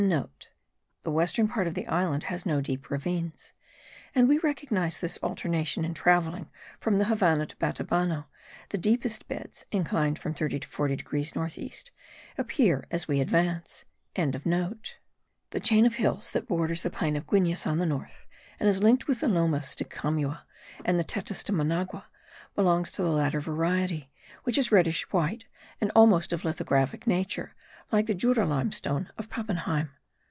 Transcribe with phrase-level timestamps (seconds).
[0.01, 3.53] (* The western part of the island has no deep ravines;
[4.15, 8.25] and we recognize this alternation in travelling from the Havannah to Batabano,
[8.69, 11.91] the deepest beds (inclined from 30 to 40 degrees north east)
[12.35, 13.85] appear as we advance.)
[14.15, 14.33] The
[15.61, 18.25] chain of hills that borders the plain of Guines on the north
[18.59, 20.47] and is linked with the Lomas de Camua,
[20.83, 22.07] and the Tetas de Managua,
[22.55, 24.09] belongs to the latter variety,
[24.45, 25.45] which is reddish white,
[25.79, 27.53] and almost of lithographic nature,
[27.91, 29.89] like the Jura limestone of Pappenheim.